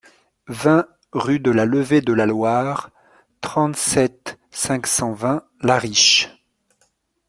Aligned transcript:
vingt 0.47 0.87
rue 1.11 1.39
de 1.39 1.51
la 1.51 1.65
Levée 1.65 2.01
de 2.01 2.11
la 2.11 2.25
Loire, 2.25 2.89
trente-sept, 3.41 4.39
cinq 4.49 4.87
cent 4.87 5.13
vingt, 5.13 5.43
La 5.61 5.77
Riche 5.77 6.43